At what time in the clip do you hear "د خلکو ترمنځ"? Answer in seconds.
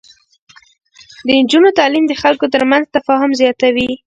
2.07-2.83